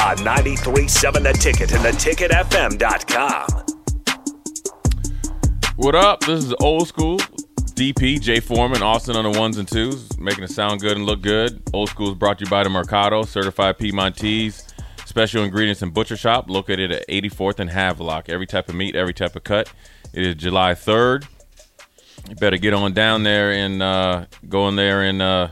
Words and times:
On 0.00 0.16
93.7 0.16 1.22
The 1.22 1.32
Ticket 1.34 1.72
and 1.72 1.84
theticketfm.com. 1.84 3.46
What 5.76 5.94
up? 5.94 6.20
This 6.20 6.42
is 6.42 6.54
old 6.58 6.88
school. 6.88 7.18
DP, 7.18 8.18
Jay 8.18 8.40
Foreman, 8.40 8.82
Austin 8.82 9.14
on 9.14 9.30
the 9.30 9.38
ones 9.38 9.58
and 9.58 9.68
twos, 9.68 10.18
making 10.18 10.42
it 10.42 10.50
sound 10.50 10.80
good 10.80 10.96
and 10.96 11.04
look 11.04 11.20
good. 11.20 11.62
Old 11.74 11.90
school 11.90 12.08
is 12.12 12.14
brought 12.14 12.38
to 12.38 12.46
you 12.46 12.50
by 12.50 12.64
the 12.64 12.70
Mercado, 12.70 13.24
certified 13.24 13.76
Piedmontese, 13.76 14.72
special 15.04 15.44
ingredients 15.44 15.82
and 15.82 15.92
butcher 15.92 16.16
shop 16.16 16.48
located 16.48 16.90
at 16.90 17.06
84th 17.06 17.60
and 17.60 17.68
Havelock. 17.68 18.30
Every 18.30 18.46
type 18.46 18.70
of 18.70 18.74
meat, 18.76 18.96
every 18.96 19.12
type 19.12 19.36
of 19.36 19.44
cut. 19.44 19.70
It 20.14 20.26
is 20.26 20.34
July 20.34 20.72
3rd. 20.72 21.26
You 22.26 22.36
better 22.36 22.56
get 22.56 22.72
on 22.72 22.94
down 22.94 23.22
there 23.22 23.52
and 23.52 23.82
uh, 23.82 24.24
go 24.48 24.66
in 24.68 24.76
there 24.76 25.02
and 25.02 25.20
uh, 25.20 25.48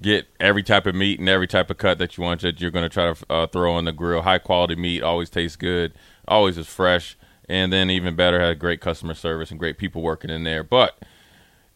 get 0.00 0.26
every 0.40 0.62
type 0.62 0.86
of 0.86 0.94
meat 0.94 1.18
and 1.18 1.28
every 1.28 1.46
type 1.46 1.70
of 1.70 1.78
cut 1.78 1.98
that 1.98 2.16
you 2.16 2.24
want 2.24 2.40
that 2.42 2.60
you're 2.60 2.70
going 2.70 2.88
to 2.88 2.88
try 2.88 3.12
to 3.12 3.32
uh, 3.32 3.46
throw 3.46 3.72
on 3.74 3.84
the 3.84 3.92
grill. 3.92 4.22
High 4.22 4.38
quality 4.38 4.76
meat 4.76 5.02
always 5.02 5.30
tastes 5.30 5.56
good, 5.56 5.94
always 6.26 6.58
is 6.58 6.66
fresh, 6.66 7.16
and 7.48 7.72
then 7.72 7.90
even 7.90 8.16
better, 8.16 8.40
has 8.40 8.56
great 8.58 8.80
customer 8.80 9.14
service 9.14 9.50
and 9.50 9.58
great 9.58 9.78
people 9.78 10.02
working 10.02 10.30
in 10.30 10.44
there. 10.44 10.64
But 10.64 10.98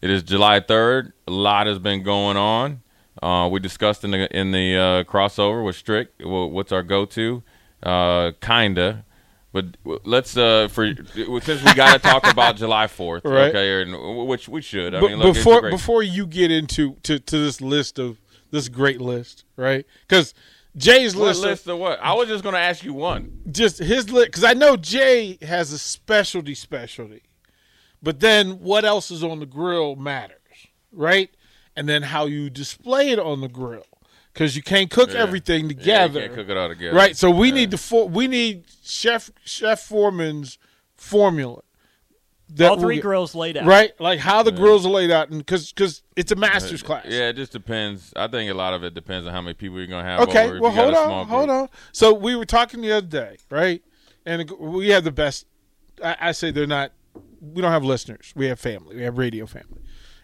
it 0.01 0.09
is 0.09 0.23
July 0.23 0.59
3rd. 0.59 1.13
A 1.27 1.31
lot 1.31 1.67
has 1.67 1.79
been 1.79 2.03
going 2.03 2.37
on. 2.37 2.81
Uh, 3.21 3.49
we 3.51 3.59
discussed 3.59 4.03
in 4.03 4.11
the 4.11 4.37
in 4.37 4.51
the 4.51 4.75
uh, 4.75 5.03
crossover 5.03 5.63
with 5.63 5.75
Strick. 5.75 6.09
What's 6.21 6.71
our 6.71 6.83
go-to? 6.83 7.43
Uh, 7.83 8.31
kinda, 8.41 9.05
but 9.51 9.65
let's 10.05 10.37
uh, 10.37 10.67
for 10.69 10.93
since 10.95 11.63
we 11.63 11.73
got 11.73 11.93
to 11.93 11.99
talk 11.99 12.25
about 12.31 12.55
July 12.57 12.85
4th, 12.85 13.21
Right. 13.25 13.49
okay? 13.55 13.69
Or, 13.71 14.25
which 14.25 14.47
we 14.47 14.61
should. 14.61 14.93
I 14.95 14.99
But 15.01 15.09
mean, 15.11 15.19
look, 15.19 15.33
before 15.35 15.69
before 15.69 16.03
you 16.03 16.25
get 16.27 16.51
into 16.51 16.95
to, 17.03 17.19
to 17.19 17.37
this 17.37 17.59
list 17.61 17.97
of 17.99 18.19
this 18.51 18.67
great 18.69 19.01
list, 19.01 19.45
right? 19.55 19.85
Because 20.07 20.33
Jay's 20.77 21.15
what 21.15 21.25
list, 21.29 21.41
list 21.41 21.67
of 21.67 21.77
what? 21.79 21.99
I 22.01 22.13
was 22.13 22.27
just 22.29 22.43
going 22.43 22.53
to 22.53 22.59
ask 22.61 22.83
you 22.83 22.93
one. 22.93 23.41
just 23.51 23.79
his 23.79 24.11
list, 24.11 24.27
because 24.27 24.43
I 24.43 24.53
know 24.53 24.77
Jay 24.77 25.37
has 25.41 25.71
a 25.71 25.79
specialty 25.79 26.53
specialty, 26.55 27.23
but 28.03 28.19
then 28.19 28.59
what 28.59 28.85
else 28.85 29.09
is 29.11 29.23
on 29.23 29.39
the 29.39 29.45
grill 29.47 29.95
matters, 29.95 30.37
right? 30.91 31.29
And 31.75 31.87
then 31.89 32.03
how 32.03 32.25
you 32.25 32.49
display 32.49 33.09
it 33.09 33.19
on 33.19 33.41
the 33.41 33.47
grill, 33.47 33.85
because 34.39 34.55
you 34.55 34.63
can't 34.63 34.89
cook 34.89 35.11
Yeah. 35.11 35.19
everything 35.19 35.65
Yeah, 35.65 35.69
you 35.69 35.75
together. 35.75 36.19
can't 36.21 36.33
cook 36.35 36.49
it 36.49 36.55
all 36.55 36.69
together. 36.69 36.95
Right. 36.95 37.17
So 37.17 37.29
we 37.29 37.49
Yeah. 37.49 37.55
need 37.55 37.71
the 37.71 37.77
for, 37.77 38.07
we 38.07 38.25
need 38.25 38.63
Chef 38.85 39.29
Chef 39.43 39.81
Foreman's 39.81 40.57
formula. 40.95 41.61
That 42.53 42.71
All 42.71 42.79
three 42.79 42.95
get- 42.95 43.01
grills 43.01 43.35
laid 43.35 43.57
out. 43.57 43.65
Right, 43.65 43.91
like 43.99 44.17
how 44.19 44.41
the 44.41 44.51
grills 44.51 44.83
are 44.85 44.89
laid 44.89 45.11
out, 45.11 45.29
and 45.29 45.37
because 45.39 45.71
because 45.73 46.01
it's 46.15 46.31
a 46.31 46.35
master's 46.35 46.81
class. 46.81 47.05
Yeah, 47.07 47.29
it 47.29 47.35
just 47.35 47.51
depends. 47.51 48.11
I 48.15 48.27
think 48.27 48.49
a 48.49 48.53
lot 48.55 48.73
of 48.73 48.83
it 48.83 48.95
depends 48.95 49.27
on 49.27 49.33
how 49.33 49.41
many 49.41 49.53
people 49.53 49.77
you're 49.77 49.85
going 49.85 50.03
to 50.03 50.09
have 50.09 50.21
Okay. 50.21 50.45
over. 50.47 50.59
Well, 50.61 50.71
hold 50.71 50.95
on, 50.95 51.27
hold 51.27 51.49
on. 51.51 51.69
So 51.91 52.11
we 52.13 52.35
were 52.35 52.45
talking 52.45 52.81
the 52.81 52.91
other 52.93 53.05
day, 53.05 53.37
right? 53.51 53.83
And 54.25 54.49
we 54.57 54.89
have 54.89 55.03
the 55.03 55.11
best. 55.11 55.45
I, 56.03 56.15
I 56.19 56.31
say 56.31 56.49
they're 56.49 56.65
not. 56.65 56.91
We 57.39 57.61
don't 57.61 57.71
have 57.71 57.83
listeners. 57.83 58.33
We 58.35 58.47
have 58.47 58.59
family. 58.59 58.95
We 58.95 59.03
have 59.03 59.17
radio 59.19 59.45
family. 59.45 59.81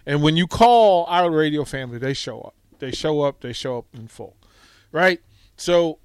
And 0.07 0.23
when 0.23 0.35
you 0.35 0.47
call 0.47 1.05
our 1.07 1.29
radio 1.29 1.63
family, 1.63 1.99
they 1.99 2.13
show 2.15 2.41
up. 2.41 2.55
They 2.79 2.91
show 2.91 3.21
up. 3.21 3.41
They 3.41 3.53
show 3.53 3.77
up 3.79 3.85
in 3.93 4.07
full, 4.07 4.35
right? 4.91 5.19
So, 5.57 5.99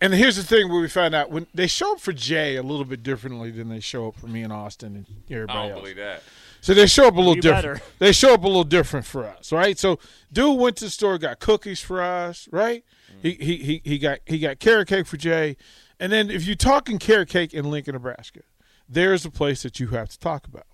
and 0.00 0.12
here's 0.14 0.36
the 0.36 0.42
thing: 0.42 0.70
where 0.70 0.80
we 0.80 0.88
found 0.88 1.14
out 1.14 1.30
when 1.30 1.46
they 1.54 1.66
show 1.66 1.92
up 1.92 2.00
for 2.00 2.12
Jay 2.12 2.56
a 2.56 2.62
little 2.62 2.84
bit 2.84 3.02
differently 3.02 3.50
than 3.50 3.68
they 3.68 3.80
show 3.80 4.08
up 4.08 4.16
for 4.16 4.26
me 4.26 4.42
and 4.42 4.52
Austin 4.52 4.96
and 4.96 5.06
I 5.08 5.34
everybody 5.34 5.58
don't 5.68 5.70
else. 5.72 5.80
believe 5.80 5.96
that. 5.96 6.22
So 6.60 6.72
they 6.72 6.86
show 6.86 7.06
up 7.08 7.14
a 7.14 7.18
little 7.18 7.36
You 7.36 7.42
different. 7.42 7.62
better. 7.78 7.80
They 7.98 8.12
show 8.12 8.32
up 8.34 8.42
a 8.42 8.46
little 8.46 8.64
different 8.64 9.04
for 9.04 9.24
us, 9.26 9.52
right? 9.52 9.78
So 9.78 9.98
dude 10.32 10.58
went 10.58 10.76
to 10.78 10.84
the 10.86 10.90
store, 10.90 11.18
got 11.18 11.38
cookies 11.38 11.80
for 11.80 12.02
us, 12.02 12.48
right? 12.50 12.84
Mm. 13.12 13.20
He, 13.22 13.30
he 13.32 13.56
he 13.56 13.82
he 13.84 13.98
got 13.98 14.18
he 14.26 14.38
got 14.38 14.58
carrot 14.60 14.88
cake 14.88 15.06
for 15.06 15.16
Jay, 15.18 15.56
and 16.00 16.10
then 16.10 16.30
if 16.30 16.46
you're 16.46 16.56
talking 16.56 16.98
carrot 16.98 17.28
cake 17.28 17.52
in 17.52 17.70
Lincoln, 17.70 17.92
Nebraska, 17.94 18.40
there's 18.88 19.24
a 19.26 19.30
place 19.30 19.62
that 19.62 19.78
you 19.78 19.88
have 19.88 20.08
to 20.08 20.18
talk 20.18 20.46
about. 20.46 20.66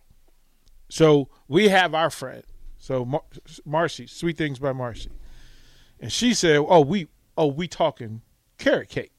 So 0.88 1.28
we 1.48 1.68
have 1.68 1.94
our 1.94 2.10
friend, 2.10 2.42
so 2.80 3.04
Mar- 3.04 3.22
Marcy, 3.64 4.08
Sweet 4.08 4.36
Things 4.36 4.58
by 4.58 4.72
Marcy, 4.72 5.10
and 6.00 6.10
she 6.10 6.34
said, 6.34 6.56
"Oh 6.68 6.80
we 6.80 7.06
oh 7.38 7.46
we 7.46 7.68
talking 7.68 8.22
carrot 8.58 8.88
cake." 8.88 9.12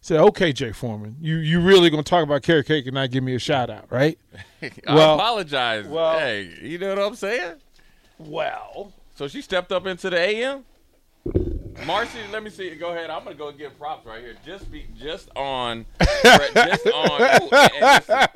Said, 0.00 0.18
"Okay, 0.18 0.52
Jay 0.52 0.72
Foreman, 0.72 1.16
you 1.20 1.36
you 1.36 1.60
really 1.60 1.88
gonna 1.90 2.02
talk 2.02 2.24
about 2.24 2.42
carrot 2.42 2.66
cake 2.66 2.86
and 2.86 2.94
not 2.94 3.12
give 3.12 3.22
me 3.22 3.34
a 3.36 3.38
shout 3.38 3.70
out, 3.70 3.86
right?" 3.92 4.18
I 4.62 4.70
Well- 4.94 5.14
apologize. 5.14 5.86
well- 5.86 6.18
hey, 6.18 6.50
you 6.60 6.78
know 6.78 6.88
what 6.88 6.98
I'm 6.98 7.14
saying? 7.14 7.56
Well, 8.18 8.92
So 9.14 9.28
she 9.28 9.42
stepped 9.42 9.70
up 9.72 9.86
into 9.86 10.10
the 10.10 10.18
AM. 10.18 10.64
Marcy, 11.86 12.18
let 12.30 12.42
me 12.42 12.50
see. 12.50 12.74
Go 12.76 12.90
ahead. 12.90 13.10
I'm 13.10 13.24
gonna 13.24 13.34
go 13.34 13.50
give 13.50 13.76
props 13.78 14.06
right 14.06 14.20
here. 14.22 14.34
Just 14.44 14.70
be 14.70 14.86
just 14.96 15.28
on, 15.34 15.84
just 16.54 16.86
on, 16.86 17.20
ooh, 17.22 17.24
and- 17.24 17.52
and 17.52 17.82
listen, 17.82 18.28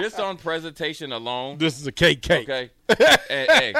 just 0.00 0.20
on 0.20 0.36
presentation 0.38 1.12
alone. 1.12 1.58
this 1.58 1.78
is 1.78 1.86
a 1.86 1.92
cake 1.92 2.22
cake. 2.22 2.48
Okay, 2.48 2.70
and, 2.88 3.50
hey, 3.50 3.74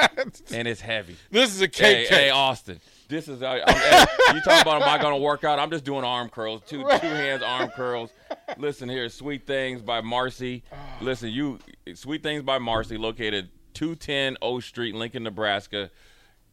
and 0.53 0.67
it's 0.67 0.81
heavy. 0.81 1.15
This 1.31 1.55
is 1.55 1.61
a 1.61 1.65
Hey, 1.65 1.69
cake 1.69 2.07
hey, 2.09 2.15
cake. 2.25 2.33
Austin. 2.33 2.79
This 3.07 3.27
is 3.27 3.41
uh, 3.41 3.59
I'm, 3.65 3.75
hey, 3.75 4.05
you 4.35 4.41
talking 4.41 4.61
about 4.61 4.81
am 4.83 4.87
I 4.89 5.01
gonna 5.01 5.17
work 5.17 5.43
out? 5.43 5.57
I'm 5.57 5.71
just 5.71 5.83
doing 5.83 6.03
arm 6.03 6.29
curls, 6.29 6.61
two 6.67 6.79
two 6.83 6.85
hands 7.07 7.41
arm 7.43 7.69
curls. 7.69 8.11
Listen 8.57 8.87
here, 8.87 9.09
Sweet 9.09 9.47
Things 9.47 9.81
by 9.81 10.01
Marcy. 10.01 10.63
Listen, 11.01 11.29
you 11.29 11.59
Sweet 11.95 12.21
Things 12.23 12.43
by 12.43 12.57
Marcy, 12.59 12.97
located 12.97 13.49
210 13.73 14.37
O 14.41 14.59
Street, 14.59 14.93
Lincoln, 14.95 15.23
Nebraska. 15.23 15.89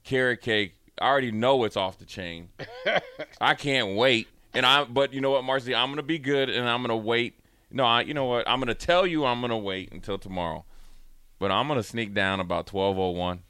Carrot 0.05 0.41
cake. 0.41 0.75
I 1.01 1.09
already 1.09 1.33
know 1.33 1.65
it's 1.65 1.77
off 1.77 1.99
the 1.99 2.05
chain. 2.05 2.49
I 3.41 3.55
can't 3.55 3.97
wait. 3.97 4.29
And 4.55 4.65
I, 4.65 4.85
but 4.85 5.13
you 5.13 5.21
know 5.21 5.31
what, 5.31 5.45
Marcy, 5.45 5.75
I'm 5.75 5.91
gonna 5.91 6.03
be 6.03 6.19
good, 6.19 6.49
and 6.49 6.69
I'm 6.69 6.83
gonna 6.83 6.97
wait. 6.97 7.39
No, 7.71 7.85
I, 7.85 8.01
you 8.03 8.15
know 8.15 8.25
what? 8.25 8.49
I'm 8.49 8.61
gonna 8.61 8.75
tell 8.75 9.07
you 9.07 9.25
I'm 9.25 9.41
gonna 9.41 9.59
wait 9.59 9.93
until 9.93 10.19
tomorrow, 10.19 10.65
but 11.39 11.51
I'm 11.51 11.69
gonna 11.69 11.83
sneak 11.83 12.15
down 12.15 12.41
about 12.41 12.67
12:01, 12.67 13.41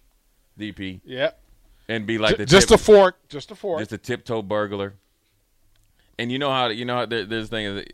DP, 0.58 1.00
Yep. 1.04 1.40
and 1.88 2.06
be 2.06 2.18
like 2.18 2.36
the 2.36 2.46
just 2.46 2.68
tip, 2.68 2.80
a 2.80 2.82
fork. 2.82 3.28
Just 3.28 3.50
a 3.50 3.54
fork. 3.54 3.78
just 3.80 3.92
a 3.92 3.98
tiptoe 3.98 4.42
burglar. 4.42 4.94
And 6.18 6.32
you 6.32 6.38
know 6.38 6.50
how 6.50 6.66
you 6.68 6.84
know 6.84 6.96
how 6.96 7.06
there, 7.06 7.24
there's 7.24 7.48
thing 7.48 7.64
is, 7.66 7.84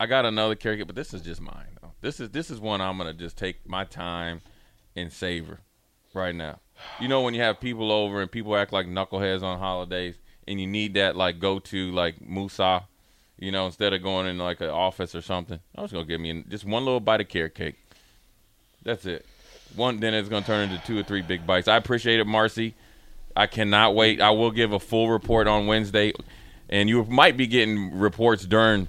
I 0.00 0.06
got 0.06 0.24
another 0.24 0.54
character, 0.54 0.86
but 0.86 0.96
this 0.96 1.12
is 1.12 1.20
just 1.20 1.40
mine. 1.42 1.76
Though. 1.82 1.92
This 2.00 2.18
is 2.18 2.30
this 2.30 2.50
is 2.50 2.60
one 2.60 2.80
I'm 2.80 2.96
gonna 2.96 3.12
just 3.12 3.36
take 3.36 3.68
my 3.68 3.84
time 3.84 4.40
and 4.96 5.12
savor 5.12 5.60
right 6.14 6.34
now. 6.34 6.60
You 7.00 7.08
know 7.08 7.22
when 7.22 7.34
you 7.34 7.40
have 7.40 7.60
people 7.60 7.92
over 7.92 8.20
and 8.20 8.30
people 8.30 8.56
act 8.56 8.72
like 8.72 8.86
knuckleheads 8.86 9.42
on 9.42 9.58
holidays, 9.58 10.16
and 10.46 10.60
you 10.60 10.66
need 10.66 10.94
that 10.94 11.16
like 11.16 11.38
go 11.38 11.58
to 11.58 11.90
like 11.92 12.20
Musa, 12.20 12.84
you 13.38 13.52
know, 13.52 13.66
instead 13.66 13.92
of 13.92 14.02
going 14.02 14.26
in 14.26 14.38
like 14.38 14.60
an 14.60 14.70
office 14.70 15.14
or 15.14 15.22
something. 15.22 15.60
I'm 15.76 15.84
just 15.84 15.92
gonna 15.92 16.06
give 16.06 16.20
me 16.20 16.44
just 16.48 16.64
one 16.64 16.84
little 16.84 17.00
bite 17.00 17.20
of 17.20 17.28
carrot 17.28 17.54
cake. 17.54 17.76
That's 18.82 19.06
it. 19.06 19.26
One, 19.76 20.00
then 20.00 20.14
it's 20.14 20.28
gonna 20.28 20.46
turn 20.46 20.70
into 20.70 20.84
two 20.86 20.98
or 20.98 21.02
three 21.02 21.22
big 21.22 21.46
bites. 21.46 21.68
I 21.68 21.76
appreciate 21.76 22.20
it, 22.20 22.26
Marcy. 22.26 22.74
I 23.36 23.46
cannot 23.46 23.94
wait. 23.94 24.20
I 24.20 24.30
will 24.30 24.50
give 24.50 24.72
a 24.72 24.80
full 24.80 25.10
report 25.10 25.46
on 25.46 25.66
Wednesday, 25.66 26.12
and 26.68 26.88
you 26.88 27.04
might 27.04 27.36
be 27.36 27.46
getting 27.46 27.96
reports 27.98 28.44
during 28.44 28.88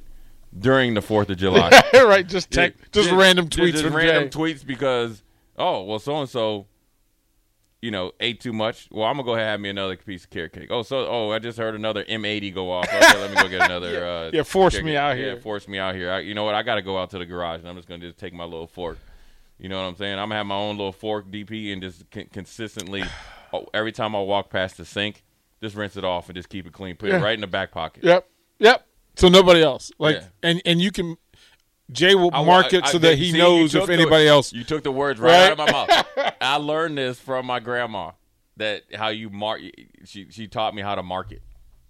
during 0.57 0.95
the 0.95 1.01
Fourth 1.01 1.30
of 1.30 1.38
July. 1.38 1.69
right. 1.94 2.27
Just 2.27 2.50
tech, 2.50 2.74
Yeah, 2.77 2.85
just, 2.92 3.12
random 3.12 3.50
tweets 3.50 3.74
just 3.74 3.83
from 3.83 3.95
random 3.95 4.30
Jay. 4.30 4.39
tweets 4.39 4.65
because 4.65 5.21
oh 5.57 5.83
well, 5.83 6.00
so 6.00 6.19
and 6.21 6.30
so 6.30 6.65
you 7.81 7.92
know, 7.92 8.12
ate 8.20 8.42
too 8.42 8.52
much. 8.54 8.88
Well, 8.92 9.06
I'm 9.06 9.14
gonna 9.16 9.24
go 9.26 9.34
ahead 9.34 9.44
and 9.46 9.52
have 9.52 9.60
me 9.62 9.70
another 9.70 9.96
piece 9.96 10.24
of 10.26 10.30
carrot 10.30 10.54
cake. 10.54 10.68
Oh, 10.70 10.81
so 10.84 11.08
oh, 11.08 11.31
I 11.31 11.40
just 11.40 11.58
heard 11.58 11.76
another 11.76 12.04
M80 12.04 12.54
go 12.54 12.72
off. 12.72 12.86
Okay, 12.88 13.00
let 13.20 13.30
me 13.30 13.36
go 13.42 13.48
get 13.48 13.62
another. 13.66 14.06
Uh, 14.06 14.30
Yeah, 14.34 14.44
force 14.44 14.76
me 14.76 14.92
cake. 14.92 14.98
out 14.98 15.18
yeah, 15.18 15.24
here. 15.24 15.38
force 15.38 15.68
me 15.68 15.78
out 15.80 15.96
here. 15.96 16.12
I, 16.12 16.20
you 16.20 16.34
know 16.34 16.44
what? 16.44 16.56
I 16.56 16.64
got 16.64 16.76
to 16.76 16.81
go 16.81 16.98
out 16.98 17.10
to 17.12 17.18
the 17.20 17.26
garage, 17.26 17.60
and 17.62 17.70
I'm 17.70 17.76
just 17.76 17.88
gonna 17.88 18.06
just 18.06 18.18
take 18.18 18.34
my 18.34 18.44
little 18.44 18.68
fork. 18.68 18.98
You 19.58 19.70
know 19.70 19.81
what 19.81 19.88
I'm 19.90 19.96
saying? 19.96 20.14
I'm 20.20 20.26
gonna 20.30 20.36
have 20.36 20.46
my 20.46 20.56
own 20.56 20.78
little 20.78 20.92
fork, 20.92 21.30
DP, 21.30 21.72
and 21.74 21.81
just 21.81 22.10
con- 22.12 22.28
consistently, 22.31 23.04
oh, 23.54 23.66
every 23.74 23.92
time 23.92 24.16
I 24.16 24.22
walk 24.22 24.50
past 24.50 24.78
the 24.78 24.86
sink, 24.86 25.24
just 25.62 25.76
rinse 25.76 25.96
it 25.98 26.04
off 26.06 26.28
and 26.30 26.36
just 26.36 26.50
keep 26.50 26.66
it 26.68 26.74
clean. 26.74 26.96
Put 26.96 27.10
it 27.10 27.20
right 27.22 27.34
in 27.34 27.42
the 27.42 27.48
back 27.48 27.72
pocket. 27.72 28.04
Yep. 28.04 28.28
Yep. 28.60 28.86
So 29.16 29.28
nobody 29.30 29.62
else. 29.62 29.92
Like 30.00 30.18
Yeah. 30.18 30.28
and 30.44 30.62
and 30.66 30.81
you 30.81 30.92
can 30.92 31.18
Jay 31.91 32.13
will 32.15 32.30
I- 32.33 32.44
mark 32.44 32.74
it 32.74 32.83
I- 32.83 32.91
so 32.91 32.97
I- 32.97 33.01
that 33.01 33.18
he 33.18 33.31
see, 33.31 33.38
knows 33.38 33.74
if 33.75 33.86
the- 33.88 33.94
anybody 33.94 34.27
else. 34.27 34.53
You 34.53 34.63
took 34.63 34.83
the 34.83 34.91
words 34.91 35.19
right, 35.19 35.31
Right? 35.31 35.45
out 35.45 35.51
of 35.53 35.57
my 35.57 35.71
mouth. 35.71 36.36
I 36.41 36.56
learned 36.57 36.97
this 36.97 37.19
from 37.19 37.45
my 37.45 37.59
grandma. 37.59 38.12
That 38.57 38.83
how 38.94 39.07
you 39.07 39.30
mark. 39.30 39.62
She 40.06 40.27
she 40.31 40.47
taught 40.47 40.75
me 40.75 40.81
how 40.81 40.95
to 40.95 41.03
mark 41.03 41.31
it. 41.31 41.41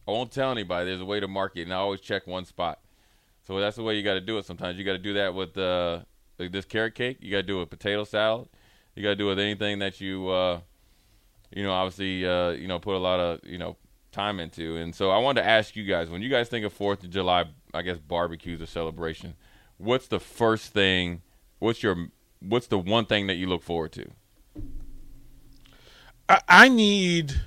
I 0.07 0.11
won't 0.11 0.31
tell 0.31 0.51
anybody. 0.51 0.85
There's 0.85 1.01
a 1.01 1.05
way 1.05 1.19
to 1.19 1.27
mark 1.27 1.57
it, 1.57 1.63
and 1.63 1.73
I 1.73 1.77
always 1.77 1.99
check 2.01 2.27
one 2.27 2.45
spot. 2.45 2.79
So 3.47 3.59
that's 3.59 3.75
the 3.75 3.83
way 3.83 3.95
you 3.97 4.03
got 4.03 4.13
to 4.13 4.21
do 4.21 4.37
it. 4.37 4.45
Sometimes 4.45 4.77
you 4.77 4.83
got 4.83 4.93
to 4.93 4.99
do 4.99 5.13
that 5.15 5.33
with 5.33 5.57
uh, 5.57 6.01
like 6.37 6.51
this 6.51 6.65
carrot 6.65 6.93
cake. 6.93 7.17
You 7.21 7.31
got 7.31 7.37
to 7.37 7.43
do 7.43 7.57
it 7.57 7.59
with 7.61 7.69
potato 7.71 8.03
salad. 8.03 8.47
You 8.95 9.01
got 9.01 9.09
to 9.09 9.15
do 9.15 9.25
it 9.27 9.29
with 9.29 9.39
anything 9.39 9.79
that 9.79 9.99
you 9.99 10.27
uh, 10.29 10.59
you 11.55 11.63
know, 11.63 11.71
obviously, 11.71 12.25
uh, 12.27 12.51
you 12.51 12.67
know, 12.67 12.77
put 12.77 12.95
a 12.95 12.99
lot 12.99 13.19
of 13.19 13.39
you 13.43 13.57
know 13.57 13.75
time 14.11 14.39
into. 14.39 14.75
And 14.77 14.93
so 14.93 15.09
I 15.09 15.17
wanted 15.17 15.41
to 15.41 15.47
ask 15.47 15.75
you 15.75 15.83
guys, 15.85 16.09
when 16.11 16.21
you 16.21 16.29
guys 16.29 16.49
think 16.49 16.65
of 16.65 16.71
Fourth 16.73 17.03
of 17.03 17.09
July, 17.09 17.45
I 17.73 17.81
guess 17.81 17.97
barbecues 17.97 18.61
or 18.61 18.67
celebration, 18.67 19.33
what's 19.79 20.07
the 20.07 20.19
first 20.19 20.73
thing? 20.73 21.21
What's 21.57 21.81
your 21.81 22.09
what's 22.39 22.67
the 22.67 22.77
one 22.77 23.05
thing 23.05 23.27
that 23.27 23.35
you 23.35 23.47
look 23.47 23.63
forward 23.63 23.91
to? 23.93 24.11
I, 26.27 26.41
I 26.47 26.69
need 26.69 27.41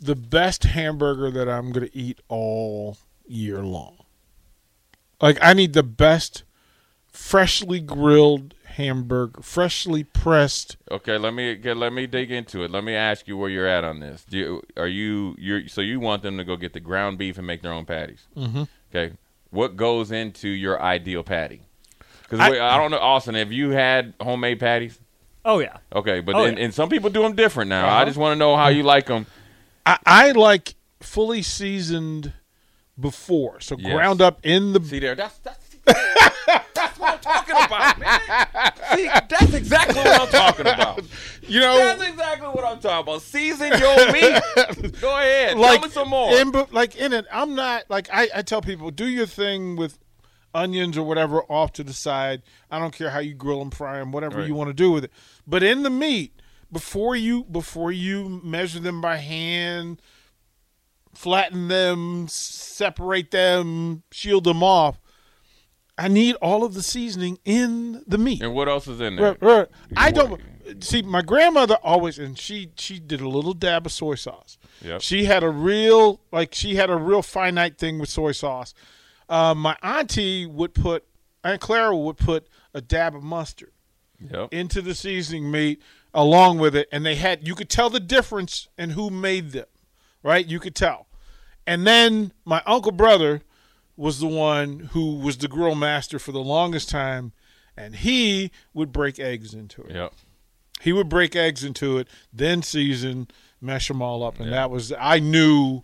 the 0.00 0.16
best 0.16 0.64
hamburger 0.64 1.30
that 1.30 1.48
I'm 1.48 1.70
going 1.70 1.86
to 1.86 1.96
eat 1.96 2.20
all 2.28 2.96
year 3.26 3.62
long. 3.62 3.98
Like 5.20 5.38
I 5.42 5.52
need 5.52 5.74
the 5.74 5.82
best 5.82 6.44
freshly 7.06 7.78
grilled 7.78 8.54
hamburger, 8.64 9.42
freshly 9.42 10.02
pressed. 10.02 10.76
Okay, 10.90 11.18
let 11.18 11.34
me 11.34 11.54
get 11.54 11.76
let 11.76 11.92
me 11.92 12.06
dig 12.06 12.32
into 12.32 12.64
it. 12.64 12.70
Let 12.70 12.84
me 12.84 12.94
ask 12.94 13.28
you 13.28 13.36
where 13.36 13.50
you're 13.50 13.68
at 13.68 13.84
on 13.84 14.00
this. 14.00 14.24
Do 14.24 14.38
you, 14.38 14.62
are 14.76 14.88
you 14.88 15.36
you 15.38 15.68
so 15.68 15.80
you 15.80 16.00
want 16.00 16.22
them 16.22 16.38
to 16.38 16.44
go 16.44 16.56
get 16.56 16.72
the 16.72 16.80
ground 16.80 17.18
beef 17.18 17.38
and 17.38 17.46
make 17.46 17.62
their 17.62 17.72
own 17.72 17.84
patties? 17.84 18.26
Mm-hmm. 18.36 18.64
Okay, 18.90 19.14
what 19.52 19.76
goes 19.76 20.10
into 20.10 20.48
your 20.48 20.82
ideal 20.82 21.22
patty? 21.22 21.62
Because 22.22 22.40
I, 22.40 22.48
I 22.74 22.76
don't 22.78 22.90
know, 22.90 22.98
Austin. 22.98 23.36
Have 23.36 23.52
you 23.52 23.70
had 23.70 24.14
homemade 24.20 24.58
patties? 24.58 24.98
Oh 25.44 25.58
yeah. 25.60 25.76
Okay, 25.94 26.20
but 26.20 26.34
Oh, 26.34 26.44
then, 26.44 26.56
yeah. 26.56 26.64
and 26.64 26.74
some 26.74 26.88
people 26.88 27.10
do 27.10 27.22
them 27.22 27.34
different 27.36 27.68
now. 27.68 27.86
I 27.86 27.96
Uh-huh. 27.98 28.04
just 28.06 28.16
want 28.18 28.32
to 28.32 28.36
know 28.38 28.56
how 28.56 28.68
you 28.68 28.82
like 28.82 29.06
them. 29.06 29.26
I, 29.86 29.98
I 30.06 30.30
like 30.32 30.74
fully 31.00 31.42
seasoned 31.42 32.32
before, 32.98 33.60
so 33.60 33.76
Yes. 33.78 33.92
ground 33.92 34.20
up 34.22 34.40
in 34.44 34.72
the. 34.72 34.82
See 34.82 34.98
there, 34.98 35.14
that's 35.14 35.38
that's 35.38 35.76
that's 36.98 36.98
what 36.98 37.12
I'm 37.14 37.44
talking 37.44 37.56
about, 37.64 37.98
man. 37.98 38.72
See, 38.96 39.06
that's 39.28 39.54
exactly 39.54 39.96
what 39.96 40.20
I'm 40.20 40.28
talking 40.28 40.66
about. 40.66 41.02
You 41.46 41.60
know, 41.60 41.76
That's 41.76 42.02
exactly 42.02 42.48
what 42.48 42.64
I'm 42.64 42.78
talking 42.78 43.02
about. 43.12 43.22
Season 43.22 43.68
your 43.78 44.12
meat. 44.12 45.00
Go 45.00 45.16
ahead, 45.16 45.58
like 45.58 45.80
tell 45.80 45.88
me 45.88 45.92
some 45.92 46.08
more. 46.08 46.32
In, 46.36 46.52
like 46.70 46.96
in 46.96 47.12
it, 47.12 47.26
I'm 47.32 47.54
not 47.54 47.84
like 47.90 48.08
I, 48.12 48.28
I 48.36 48.42
tell 48.42 48.62
people 48.62 48.90
do 48.90 49.06
your 49.06 49.26
thing 49.26 49.76
with 49.76 49.98
onions 50.54 50.96
or 50.96 51.02
whatever 51.04 51.42
off 51.50 51.72
to 51.74 51.84
the 51.84 51.92
side. 51.92 52.42
I 52.70 52.78
don't 52.78 52.94
care 52.94 53.10
how 53.10 53.18
you 53.18 53.34
grill 53.34 53.58
them, 53.58 53.70
fry 53.70 53.98
them, 53.98 54.12
whatever 54.12 54.38
Right. 54.38 54.46
you 54.46 54.54
want 54.54 54.68
to 54.68 54.74
do 54.74 54.92
with 54.92 55.04
it. 55.04 55.10
But 55.46 55.62
in 55.62 55.82
the 55.82 55.90
meat, 55.90 56.40
before 56.70 57.16
you 57.16 57.44
before 57.44 57.90
you 57.90 58.40
measure 58.44 58.80
them 58.80 59.00
by 59.00 59.16
hand, 59.16 60.00
flatten 61.14 61.68
them, 61.68 62.26
separate 62.28 63.30
them, 63.30 64.02
shield 64.12 64.44
them 64.44 64.62
off. 64.62 65.00
I 65.98 66.08
need 66.08 66.36
all 66.36 66.64
of 66.64 66.74
the 66.74 66.82
seasoning 66.82 67.38
in 67.44 68.02
the 68.06 68.18
meat. 68.18 68.42
and 68.42 68.54
what 68.54 68.68
else 68.68 68.88
is 68.88 69.00
in 69.00 69.16
there? 69.16 69.36
Right, 69.40 69.42
right. 69.42 69.68
I 69.96 70.10
don't 70.10 70.40
see 70.80 71.02
my 71.02 71.22
grandmother 71.22 71.76
always, 71.82 72.18
and 72.18 72.38
she 72.38 72.70
she 72.76 72.98
did 72.98 73.20
a 73.20 73.28
little 73.28 73.52
dab 73.54 73.86
of 73.86 73.92
soy 73.92 74.14
sauce. 74.14 74.56
Yep. 74.82 75.02
She 75.02 75.24
had 75.26 75.42
a 75.42 75.50
real 75.50 76.20
like 76.32 76.54
she 76.54 76.76
had 76.76 76.88
a 76.90 76.96
real 76.96 77.22
finite 77.22 77.78
thing 77.78 77.98
with 77.98 78.08
soy 78.08 78.32
sauce. 78.32 78.72
Uh, 79.28 79.54
my 79.54 79.76
auntie 79.82 80.46
would 80.46 80.74
put 80.74 81.04
Aunt 81.44 81.60
Clara 81.60 81.96
would 81.96 82.16
put 82.16 82.46
a 82.74 82.80
dab 82.80 83.14
of 83.14 83.22
mustard 83.22 83.72
Yep. 84.30 84.52
into 84.52 84.80
the 84.82 84.94
seasoning 84.94 85.50
meat 85.50 85.82
along 86.14 86.58
with 86.58 86.74
it, 86.76 86.88
and 86.92 87.04
they 87.04 87.16
had 87.16 87.46
you 87.46 87.54
could 87.54 87.68
tell 87.68 87.90
the 87.90 88.00
difference 88.00 88.68
in 88.78 88.90
who 88.90 89.10
made 89.10 89.50
them, 89.50 89.66
right? 90.22 90.46
You 90.46 90.58
could 90.58 90.74
tell. 90.74 91.06
And 91.66 91.86
then 91.86 92.32
my 92.44 92.62
uncle 92.66 92.92
brother 92.92 93.42
was 93.96 94.20
the 94.20 94.26
one 94.26 94.90
who 94.92 95.16
was 95.16 95.36
the 95.38 95.48
grill 95.48 95.74
master 95.74 96.18
for 96.18 96.32
the 96.32 96.40
longest 96.40 96.88
time, 96.88 97.32
and 97.76 97.96
he 97.96 98.50
would 98.74 98.92
break 98.92 99.18
eggs 99.18 99.54
into 99.54 99.82
it. 99.82 99.94
Yep. 99.94 100.12
He 100.80 100.92
would 100.92 101.08
break 101.08 101.36
eggs 101.36 101.62
into 101.62 101.98
it, 101.98 102.08
then 102.32 102.62
season, 102.62 103.28
mesh 103.60 103.88
them 103.88 104.02
all 104.02 104.24
up, 104.24 104.38
and 104.40 104.46
Yeah. 104.50 104.56
that 104.56 104.70
was 104.70 104.92
I 104.98 105.18
knew. 105.20 105.82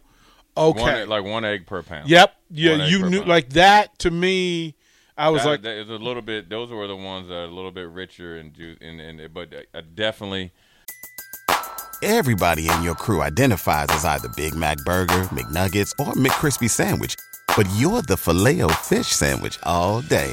Okay. 0.56 1.00
One, 1.00 1.08
like 1.08 1.24
one 1.24 1.44
egg 1.44 1.66
per 1.66 1.82
pound. 1.84 2.08
yep. 2.10 2.34
Yeah. 2.50 2.72
egg 2.72 2.90
You 2.90 3.08
knew 3.08 3.18
pound. 3.18 3.28
like 3.28 3.50
that 3.50 3.98
to 4.00 4.10
me. 4.10 4.74
I 5.16 5.28
was 5.30 5.42
That- 5.42 5.48
like, 5.48 5.62
that 5.62 5.76
is 5.78 5.88
a 5.88 5.92
little 5.94 6.22
bit. 6.22 6.48
Those 6.48 6.70
were 6.70 6.86
the 6.86 6.96
ones 6.96 7.28
that 7.28 7.34
are 7.34 7.44
a 7.44 7.48
little 7.54 7.70
bit 7.70 7.88
richer 7.88 8.38
and 8.38 8.52
juice, 8.54 8.78
and, 8.80 9.00
and 9.00 9.32
but 9.34 9.52
uh, 9.74 9.80
definitely. 9.94 10.52
Everybody 12.02 12.68
in 12.68 12.82
your 12.84 12.94
crew 12.94 13.22
identifies 13.22 13.88
as 13.90 14.04
either 14.04 14.28
Big 14.36 14.54
Mac 14.54 14.78
Burger, 14.84 15.24
McNuggets, 15.32 15.92
or 15.98 16.12
McCrispy 16.14 16.70
Sandwich. 16.70 17.16
But 17.56 17.68
you're 17.76 18.02
the 18.02 18.16
filet 18.16 18.62
o 18.62 18.68
fish 18.68 19.08
Sandwich 19.08 19.58
all 19.64 20.00
day. 20.02 20.32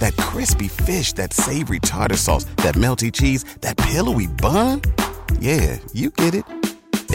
That 0.00 0.16
crispy 0.16 0.68
fish, 0.68 1.12
that 1.14 1.32
savory 1.32 1.80
tartar 1.80 2.16
sauce, 2.16 2.44
that 2.58 2.74
melty 2.74 3.10
cheese, 3.12 3.44
that 3.62 3.76
pillowy 3.76 4.26
bun. 4.26 4.82
Yeah, 5.40 5.78
you 5.92 6.10
get 6.10 6.34
it. 6.34 6.44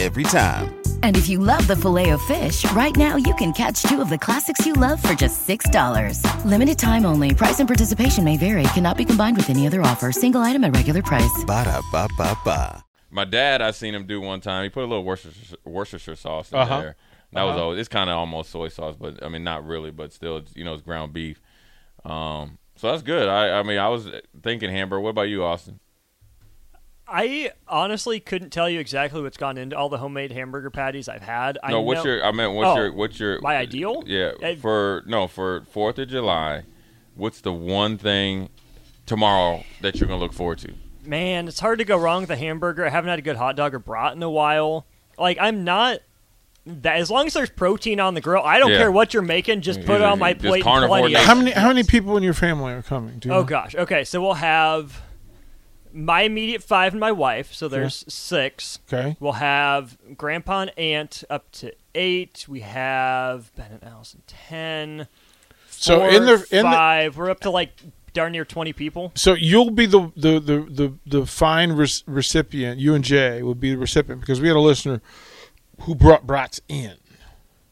Every 0.00 0.24
time. 0.24 0.74
And 1.04 1.16
if 1.16 1.28
you 1.28 1.38
love 1.38 1.64
the 1.68 1.76
filet 1.76 2.10
of 2.10 2.20
fish, 2.22 2.68
right 2.72 2.94
now 2.96 3.14
you 3.16 3.32
can 3.36 3.52
catch 3.52 3.82
two 3.84 4.00
of 4.00 4.08
the 4.10 4.18
classics 4.18 4.66
you 4.66 4.72
love 4.72 5.00
for 5.00 5.14
just 5.14 5.46
$6. 5.46 6.44
Limited 6.44 6.78
time 6.78 7.06
only. 7.06 7.32
Price 7.32 7.60
and 7.60 7.68
participation 7.68 8.24
may 8.24 8.36
vary. 8.36 8.64
Cannot 8.74 8.96
be 8.96 9.04
combined 9.04 9.36
with 9.36 9.50
any 9.50 9.66
other 9.68 9.82
offer. 9.82 10.10
Single 10.10 10.40
item 10.40 10.64
at 10.64 10.74
regular 10.74 11.00
price. 11.00 11.44
Ba-da-ba-ba-ba. 11.46 12.84
My 13.10 13.24
dad, 13.24 13.62
I 13.62 13.70
seen 13.70 13.94
him 13.94 14.06
do 14.06 14.20
one 14.20 14.40
time. 14.40 14.64
He 14.64 14.68
put 14.70 14.80
a 14.82 14.86
little 14.88 15.04
Worcestershire, 15.04 15.58
Worcestershire 15.64 16.16
sauce 16.16 16.50
in 16.50 16.58
Uh-huh. 16.58 16.80
there. 16.80 16.96
That 17.34 17.42
was 17.42 17.56
always. 17.56 17.80
It's 17.80 17.88
kind 17.88 18.08
of 18.10 18.16
almost 18.16 18.50
soy 18.50 18.68
sauce, 18.68 18.96
but 18.98 19.22
I 19.24 19.28
mean, 19.28 19.44
not 19.44 19.66
really. 19.66 19.90
But 19.90 20.12
still, 20.12 20.38
it's, 20.38 20.54
you 20.56 20.64
know, 20.64 20.72
it's 20.74 20.82
ground 20.82 21.12
beef. 21.12 21.40
Um, 22.04 22.58
so 22.76 22.90
that's 22.90 23.02
good. 23.02 23.28
I, 23.28 23.58
I 23.58 23.62
mean, 23.62 23.78
I 23.78 23.88
was 23.88 24.08
thinking 24.42 24.70
hamburger. 24.70 25.00
What 25.00 25.10
about 25.10 25.28
you, 25.28 25.44
Austin? 25.44 25.80
I 27.06 27.52
honestly 27.68 28.18
couldn't 28.18 28.50
tell 28.50 28.68
you 28.68 28.80
exactly 28.80 29.20
what's 29.20 29.36
gone 29.36 29.58
into 29.58 29.76
all 29.76 29.88
the 29.90 29.98
homemade 29.98 30.32
hamburger 30.32 30.70
patties 30.70 31.06
I've 31.08 31.22
had. 31.22 31.58
I 31.62 31.70
no, 31.70 31.82
what's 31.82 32.02
know- 32.04 32.12
your? 32.12 32.24
I 32.24 32.32
meant, 32.32 32.54
what's 32.54 32.68
Oh, 32.68 32.76
your? 32.76 32.92
What's 32.94 33.20
your? 33.20 33.40
my 33.42 33.56
ideal? 33.56 34.02
Yeah, 34.06 34.32
I- 34.42 34.56
for 34.56 35.02
no, 35.06 35.26
for 35.26 35.62
Fourth 35.70 35.98
of 35.98 36.08
July. 36.08 36.62
What's 37.14 37.40
the 37.42 37.52
one 37.52 37.98
thing 37.98 38.48
tomorrow 39.06 39.64
that 39.82 40.00
you're 40.00 40.08
gonna 40.08 40.20
look 40.20 40.32
forward 40.32 40.58
to? 40.58 40.72
Man, 41.04 41.46
it's 41.46 41.60
hard 41.60 41.78
to 41.78 41.84
go 41.84 41.98
wrong 41.98 42.22
with 42.22 42.30
a 42.30 42.36
hamburger. 42.36 42.86
I 42.86 42.88
haven't 42.88 43.10
had 43.10 43.18
a 43.18 43.22
good 43.22 43.36
hot 43.36 43.54
dog 43.56 43.74
or 43.74 43.78
brat 43.78 44.14
in 44.16 44.22
a 44.22 44.30
while. 44.30 44.86
Like 45.18 45.36
I'm 45.40 45.62
not 45.62 45.98
that 46.66 46.96
as 46.96 47.10
long 47.10 47.26
as 47.26 47.34
there's 47.34 47.50
protein 47.50 48.00
on 48.00 48.14
the 48.14 48.20
grill, 48.20 48.42
I 48.42 48.58
don't 48.58 48.70
Yeah. 48.70 48.78
care 48.78 48.90
what 48.92 49.12
you're 49.12 49.22
making. 49.22 49.60
Just 49.60 49.84
put 49.84 49.96
it 49.96 50.02
on 50.02 50.18
my 50.18 50.32
Just 50.32 50.44
plate. 50.44 50.54
and 50.54 50.64
carnivore 50.64 50.98
plenty 50.98 51.14
of 51.14 51.18
nation. 51.18 51.26
how 51.26 51.34
many 51.34 51.50
how 51.52 51.68
many 51.68 51.82
people 51.84 52.16
in 52.16 52.22
your 52.22 52.32
family 52.34 52.72
are 52.72 52.82
coming? 52.82 53.18
Do 53.18 53.28
you 53.28 53.34
Oh 53.34 53.38
know? 53.40 53.44
gosh. 53.44 53.74
Okay, 53.74 54.04
so 54.04 54.22
we'll 54.22 54.34
have 54.34 55.02
my 55.92 56.22
immediate 56.22 56.62
five 56.62 56.92
and 56.92 57.00
my 57.00 57.12
wife. 57.12 57.52
So 57.54 57.68
there's 57.68 58.04
six. 58.08 58.78
Okay. 58.92 59.16
We'll 59.20 59.32
have 59.32 59.96
grandpa 60.16 60.62
and 60.62 60.78
aunt 60.78 61.22
up 61.30 61.52
to 61.52 61.72
eight. 61.94 62.46
We 62.48 62.60
have 62.60 63.54
Ben 63.56 63.70
and 63.72 63.84
Allison 63.84 64.22
ten. 64.26 65.06
So 65.70 65.98
Four, 65.98 66.08
in 66.08 66.24
the 66.24 66.32
in 66.50 66.62
the, 66.64 66.72
five, 66.72 67.16
we're 67.16 67.30
up 67.30 67.40
to 67.40 67.50
like 67.50 67.72
darn 68.14 68.32
near 68.32 68.44
twenty 68.44 68.72
people. 68.72 69.12
so 69.16 69.34
you'll 69.34 69.70
be 69.70 69.86
the 69.86 70.10
the 70.16 70.38
the 70.40 70.60
the, 70.70 70.92
the 71.04 71.26
fine 71.26 71.72
res- 71.72 72.04
recipient. 72.06 72.78
You 72.80 72.94
and 72.94 73.04
Jay 73.04 73.42
will 73.42 73.54
be 73.54 73.72
the 73.72 73.78
recipient 73.78 74.20
because 74.20 74.40
we 74.40 74.48
had 74.48 74.56
a 74.56 74.60
listener 74.60 75.02
who 75.82 75.94
brought 75.94 76.26
brats 76.26 76.60
in, 76.68 76.94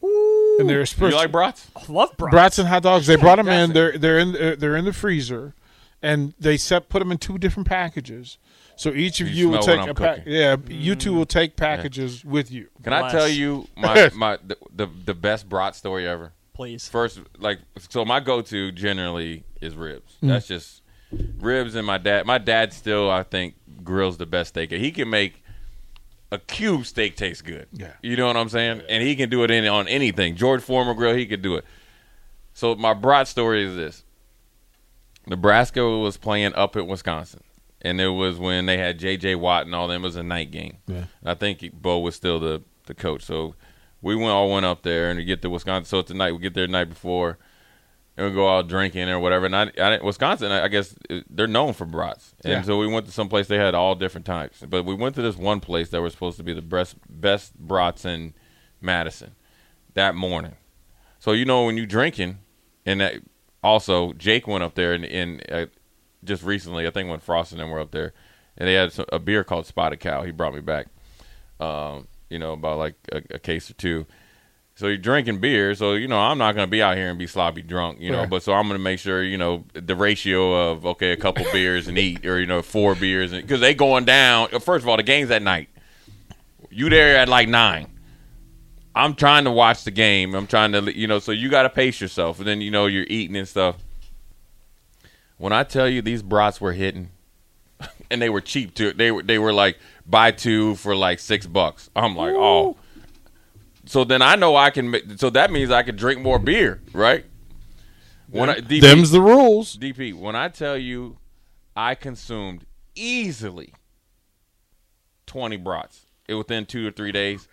and 0.01 0.69
they're 0.69 0.83
You 0.85 1.09
like 1.15 1.31
brats? 1.31 1.67
I 1.75 1.91
love 1.91 2.15
brats. 2.17 2.31
brats 2.31 2.59
and 2.59 2.67
hot 2.67 2.83
dogs. 2.83 3.07
They 3.07 3.15
brought 3.17 3.37
them 3.37 3.47
in. 3.49 3.73
They're 3.73 3.97
they're 3.97 4.19
in 4.19 4.59
they're 4.59 4.75
in 4.75 4.85
the 4.85 4.93
freezer, 4.93 5.53
and 6.01 6.33
they 6.39 6.57
set 6.57 6.89
put 6.89 6.99
them 6.99 7.11
in 7.11 7.17
two 7.17 7.37
different 7.37 7.67
packages. 7.67 8.37
So 8.75 8.91
each 8.91 9.21
of 9.21 9.27
You 9.29 9.35
you, 9.45 9.49
will 9.49 9.59
take 9.59 9.79
a 9.87 9.93
pack. 9.93 10.17
cooking. 10.17 10.33
Yeah, 10.33 10.55
you 10.67 10.95
two 10.95 11.13
will 11.13 11.27
take 11.27 11.55
packages 11.55 12.25
with 12.25 12.51
you. 12.51 12.69
Can 12.83 12.91
I 12.93 13.11
tell 13.11 13.27
you 13.27 13.67
my 13.77 14.09
my 14.15 14.37
the, 14.45 14.57
the 14.75 14.87
the 15.05 15.13
best 15.13 15.47
brat 15.47 15.75
story 15.75 16.07
ever? 16.07 16.33
Please. 16.53 16.87
First, 16.87 17.19
like 17.39 17.59
so, 17.89 18.05
my 18.05 18.19
go-to 18.19 18.71
generally 18.71 19.43
is 19.61 19.75
ribs. 19.75 20.17
Mm. 20.21 20.29
That's 20.29 20.47
just 20.47 20.81
ribs, 21.39 21.73
and 21.75 21.85
my 21.85 21.97
dad. 21.97 22.25
My 22.27 22.37
dad 22.37 22.73
still, 22.73 23.09
I 23.09 23.23
think, 23.23 23.55
grills 23.83 24.17
the 24.17 24.25
best 24.25 24.49
steak. 24.49 24.71
He 24.71 24.91
can 24.91 25.09
make 25.09 25.42
a 26.33 26.39
cube 26.39 26.87
steak 26.87 27.15
tastes 27.15 27.43
good. 27.43 27.67
Yeah. 27.71 27.93
You 28.01 28.17
know 28.17 28.25
what 28.25 28.35
I'm 28.35 28.49
saying? 28.49 28.81
And 28.89 29.03
he 29.03 29.15
can 29.15 29.29
do 29.29 29.43
it 29.43 29.51
in 29.51 29.67
on 29.67 29.87
anything. 29.87 30.35
George 30.35 30.63
Foreman 30.63 30.97
grill, 30.97 31.15
he 31.15 31.27
could 31.27 31.43
do 31.43 31.55
it. 31.55 31.65
So 32.55 32.73
my 32.73 32.95
broad 32.95 33.27
story 33.27 33.63
is 33.63 33.75
this. 33.75 34.03
Nebraska 35.27 35.87
was 35.87 36.17
playing 36.17 36.55
up 36.55 36.75
at 36.75 36.87
Wisconsin. 36.87 37.43
And 37.81 38.01
it 38.01 38.07
was 38.07 38.39
when 38.39 38.65
they 38.65 38.77
had 38.77 38.97
J.J. 38.97 39.35
Watt 39.35 39.67
and 39.67 39.75
all 39.75 39.87
them. 39.87 40.01
It 40.01 40.05
was 40.05 40.15
a 40.15 40.23
night 40.23 40.49
game. 40.49 40.77
Yeah. 40.87 41.05
I 41.23 41.35
think 41.35 41.71
Bo 41.71 41.99
was 41.99 42.15
still 42.15 42.39
the, 42.39 42.63
the 42.87 42.95
coach. 42.95 43.21
So 43.21 43.53
we 44.01 44.15
went 44.15 44.29
all 44.29 44.49
went 44.49 44.65
up 44.65 44.81
there 44.81 45.11
and 45.11 45.19
we 45.19 45.25
get 45.25 45.43
to 45.43 45.51
Wisconsin. 45.51 45.85
So 45.85 46.01
tonight 46.01 46.31
we 46.31 46.39
get 46.39 46.55
there 46.55 46.65
the 46.65 46.71
night 46.71 46.89
before 46.89 47.37
and 48.15 48.27
we 48.27 48.33
go 48.33 48.47
out 48.47 48.67
drinking 48.67 49.09
or 49.09 49.19
whatever. 49.19 49.45
And 49.45 49.55
I, 49.55 49.71
I 49.79 50.01
Wisconsin, 50.01 50.51
I 50.51 50.67
guess 50.67 50.95
they're 51.29 51.47
known 51.47 51.73
for 51.73 51.85
brats. 51.85 52.35
And 52.43 52.51
Yeah. 52.53 52.61
so 52.61 52.77
we 52.77 52.87
went 52.87 53.05
to 53.07 53.11
some 53.11 53.29
place 53.29 53.47
they 53.47 53.57
had 53.57 53.73
all 53.75 53.95
different 53.95 54.25
types. 54.25 54.63
But 54.67 54.83
we 54.85 54.93
went 54.93 55.15
to 55.15 55.21
this 55.21 55.35
one 55.37 55.59
place 55.59 55.89
that 55.89 56.01
was 56.01 56.13
supposed 56.13 56.37
to 56.37 56.43
be 56.43 56.53
the 56.53 56.61
best 56.61 56.95
best 57.09 57.57
brats 57.57 58.05
in 58.05 58.33
Madison 58.81 59.35
that 59.93 60.15
morning. 60.15 60.55
So 61.19 61.31
you 61.31 61.45
know 61.45 61.65
when 61.65 61.77
you 61.77 61.85
drinking, 61.85 62.39
and 62.85 62.99
that, 62.99 63.15
also 63.63 64.13
Jake 64.13 64.45
went 64.47 64.63
up 64.63 64.75
there 64.75 64.93
and, 64.93 65.05
and 65.05 65.43
uh, 65.51 65.65
just 66.23 66.43
recently, 66.43 66.85
I 66.85 66.89
think 66.91 67.09
when 67.09 67.19
Frost 67.19 67.51
and 67.53 67.61
them 67.61 67.69
were 67.69 67.79
up 67.79 67.91
there, 67.91 68.13
and 68.57 68.67
they 68.67 68.73
had 68.73 68.91
some, 68.91 69.05
a 69.11 69.19
beer 69.19 69.43
called 69.43 69.65
Spotted 69.65 69.99
Cow. 69.99 70.23
He 70.23 70.31
brought 70.31 70.53
me 70.53 70.59
back, 70.61 70.87
um, 71.59 72.07
you 72.29 72.37
know, 72.39 72.53
about 72.53 72.77
like 72.77 72.95
a, 73.11 73.21
a 73.35 73.39
case 73.39 73.69
or 73.69 73.73
two. 73.73 74.05
So 74.83 74.87
you're 74.87 74.97
drinking 74.97 75.39
beer, 75.39 75.75
so 75.75 75.93
you 75.93 76.09
know 76.09 76.19
I'm 76.19 76.37
not 76.37 76.55
gonna 76.55 76.67
be 76.67 76.81
out 76.81 76.97
here 76.97 77.09
and 77.09 77.17
be 77.17 77.25
sloppy 77.25 77.61
drunk, 77.61 78.01
you 78.01 78.11
know. 78.11 78.19
Right. 78.19 78.29
But 78.29 78.43
so 78.43 78.51
I'm 78.51 78.67
gonna 78.67 78.79
make 78.79 78.99
sure, 78.99 79.23
you 79.23 79.37
know, 79.37 79.63
the 79.71 79.95
ratio 79.95 80.71
of 80.71 80.85
okay, 80.85 81.13
a 81.13 81.15
couple 81.15 81.45
beers 81.53 81.87
and 81.87 81.97
eat, 81.97 82.25
or 82.25 82.37
you 82.37 82.45
know, 82.45 82.61
four 82.61 82.93
beers, 82.93 83.31
because 83.31 83.61
they 83.61 83.73
going 83.73 84.03
down. 84.03 84.49
First 84.59 84.83
of 84.83 84.89
all, 84.89 84.97
the 84.97 85.03
game's 85.03 85.31
at 85.31 85.41
night. 85.41 85.69
You 86.69 86.89
there 86.89 87.15
at 87.15 87.29
like 87.29 87.47
nine. 87.47 87.97
I'm 88.93 89.15
trying 89.15 89.45
to 89.45 89.51
watch 89.51 89.85
the 89.85 89.91
game. 89.91 90.35
I'm 90.35 90.47
trying 90.47 90.73
to, 90.73 90.81
you 90.93 91.07
know, 91.07 91.19
so 91.19 91.31
you 91.31 91.47
got 91.49 91.63
to 91.63 91.69
pace 91.69 92.01
yourself, 92.01 92.39
and 92.39 92.45
then 92.45 92.59
you 92.59 92.69
know 92.69 92.85
you're 92.85 93.07
eating 93.07 93.37
and 93.37 93.47
stuff. 93.47 93.77
When 95.37 95.53
I 95.53 95.63
tell 95.63 95.87
you 95.87 96.01
these 96.01 96.21
brats 96.21 96.59
were 96.59 96.73
hitting, 96.73 97.09
and 98.11 98.21
they 98.21 98.29
were 98.29 98.41
cheap 98.41 98.75
too. 98.75 98.91
They 98.91 99.11
were 99.11 99.23
they 99.23 99.39
were 99.39 99.53
like 99.53 99.79
buy 100.05 100.31
two 100.31 100.75
for 100.75 100.93
like 100.93 101.19
six 101.19 101.47
bucks. 101.47 101.89
I'm 101.95 102.17
like, 102.17 102.33
oh. 102.35 102.75
So 103.85 104.03
then 104.03 104.21
I 104.21 104.35
know 104.35 104.55
I 104.55 104.69
can. 104.69 104.89
ma- 104.91 104.97
So 105.17 105.29
that 105.31 105.51
means 105.51 105.69
I 105.71 105.83
can 105.83 105.95
drink 105.95 106.21
more 106.21 106.39
beer, 106.39 106.81
right? 106.93 107.25
When 108.29 108.49
I, 108.49 108.55
DP, 108.55 108.81
Them's 108.81 109.11
the 109.11 109.21
rules. 109.21 109.77
DP, 109.77 110.13
when 110.13 110.35
I 110.35 110.47
tell 110.47 110.77
you, 110.77 111.17
I 111.75 111.93
consumed 111.95 112.65
easily 112.95 113.73
twenty 115.25 115.57
brats 115.57 116.05
it 116.27 116.35
within 116.35 116.65
two 116.65 116.87
or 116.87 116.91
three 116.91 117.11
days. 117.11 117.47